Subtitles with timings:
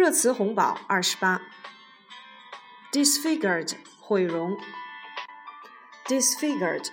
[0.00, 1.40] 热词红宝二十八。
[2.92, 4.56] disfigured 毁容。
[6.08, 6.88] disfigured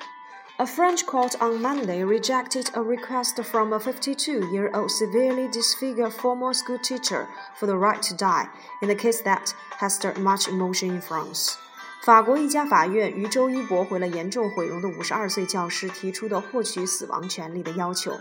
[0.57, 6.13] a French court on Monday rejected a request from a 52 year old severely disfigured
[6.13, 8.47] former school teacher for the right to die
[8.81, 11.55] in a case that has stirred much emotion in France.
[12.03, 18.19] 法国一家法院于周一驳回了严重毁容的五十二岁教师提出的获取死亡权利的要求。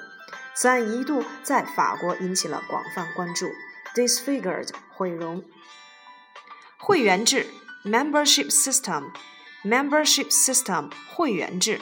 [0.55, 3.51] 此案一度在法国引起了广泛关注。
[3.97, 5.45] Disfigured 毁容。
[6.79, 7.47] 会员制
[7.85, 9.13] Membership System
[9.65, 11.81] Membership System 会员制。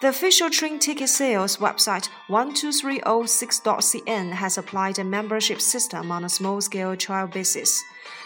[0.00, 6.62] the official train ticket sales website 12306.cn has applied a membership system on a small
[6.62, 7.82] scale trial basis.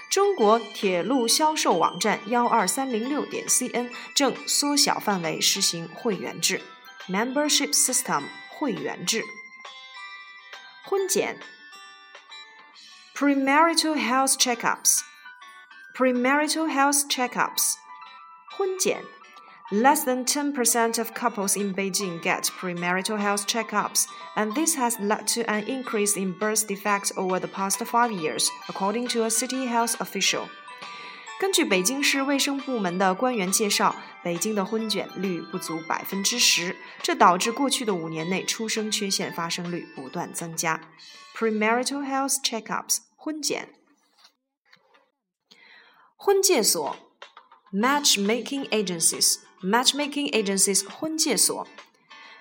[0.09, 6.61] 中国铁路销售网站幺二三零六点 cn 正缩小范围实行会员制
[7.09, 9.25] （membership system） 会员制。
[10.85, 11.41] 婚检
[13.19, 15.01] （premarital health checkups）
[15.97, 17.75] premarital health checkups
[18.57, 19.03] 婚检
[19.73, 24.05] Less than 10% of couples in Beijing get premarital health checkups,
[24.37, 28.47] and this has led to an increase in birth defects over the past five years,
[28.69, 30.49] according to a city health official.
[31.41, 40.79] 根据北京市卫生部门的官员介绍，北京的婚检率不足百分之十，这导致过去的五年内出生缺陷发生率不断增加。
[41.35, 43.69] Premarital health checkups 婚检，
[46.17, 46.97] 婚介所
[47.73, 51.67] matchmaking agencies matchmaking agencies 婚介所。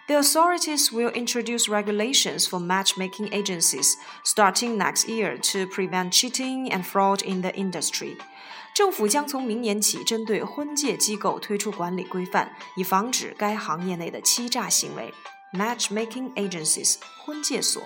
[0.07, 3.93] The authorities will introduce regulations for matchmaking agencies
[4.25, 8.17] starting next year to prevent cheating and fraud in the industry.
[8.75, 15.13] 政府将从明年起针对婚介机构推出管理规范，以防止该行业内的欺诈行为。
[15.53, 17.81] Matchmaking agencies 婚介所。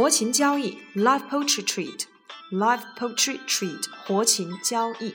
[0.00, 5.14] 活禽交易 （live poultry trade），live poultry trade 活禽交易。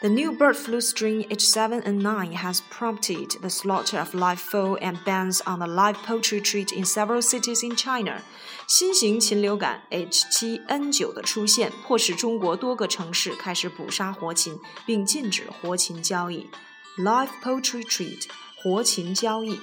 [0.00, 5.42] the new bird flu strain H7N9 has prompted the slaughter of live fowl and bans
[5.46, 8.22] on the live poultry trade in several cities in China.
[8.66, 16.48] 新型禽流感 H7N9 的出现，迫使中国多个城市开始捕杀活禽，并禁止活禽交易
[16.96, 18.26] （live poultry trade）。
[18.56, 19.60] 活禽交易。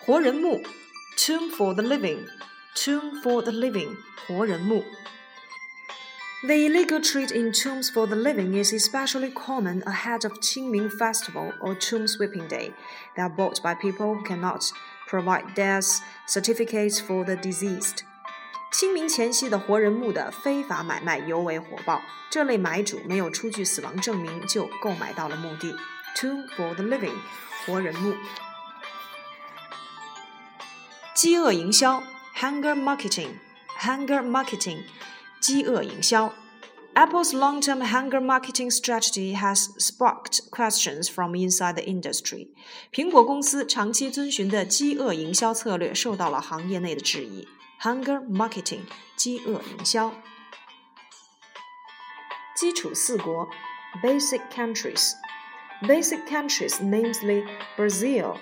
[0.00, 0.60] 活人墓
[1.16, 1.84] （tomb for the
[2.76, 3.96] living），tomb for the living，
[4.26, 4.84] 活人墓。
[6.44, 11.76] the illegal trade in tombs for the living is especially common ahead of Qingming Festival or
[11.76, 12.72] Tomb Sweeping Day.
[13.14, 14.72] They are bought by people who cannot
[15.06, 17.98] provide death certificates for the deceased.
[18.72, 25.76] 清明前夕的活人墓的非法买卖尤为火爆，这类买主没有出具死亡证明就购买到了墓地。
[26.16, 27.14] Tomb for the living，
[27.64, 28.16] 活人墓。
[31.14, 32.02] 饥饿营销
[32.36, 34.84] ，hunger marketing，hunger marketing。
[35.40, 36.32] 饥饿营销。
[36.94, 42.48] Apple's long-term hunger marketing strategy has sparked questions from inside the industry.
[42.92, 47.48] 苹果公司长期遵循的饥饿营销策略受到了行业内的质疑。
[47.80, 48.82] Hunger marketing，
[49.16, 50.12] 饥饿营销。
[52.54, 53.48] 基础四国，
[54.02, 57.44] basic countries。Basic countries, namely
[57.76, 58.36] Brazil,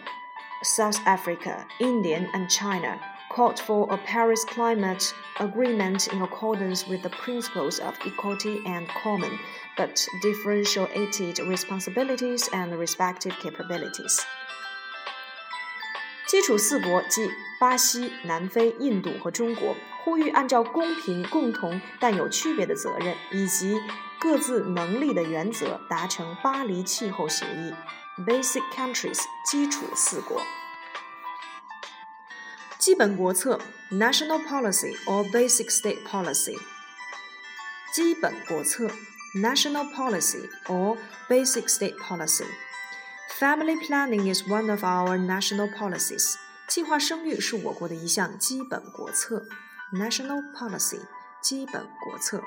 [0.63, 2.99] South Africa, India, and China
[3.35, 9.39] called for a Paris Climate Agreement in accordance with the principles of equality and common,
[9.77, 14.21] but differentiated responsibilities and respective capabilities.
[16.27, 17.29] 基础四国即
[17.59, 23.81] 巴西、南非、印度和中国呼吁按照公平、共同但有区别的责任以及
[24.21, 27.75] 各自能力的原则达成巴黎气候协议
[28.25, 30.41] （Basic Countries） 基础四国。
[32.85, 33.61] 基本国策
[33.91, 36.57] （national policy or basic state policy）。
[37.95, 38.91] 基本国策
[39.35, 40.97] （national policy or
[41.29, 46.35] basic state policy）。Family planning is one of our national policies。
[46.69, 49.45] 计划生育是我国的一项基本国策
[49.93, 51.01] （national policy）。
[51.41, 52.43] 基本国策。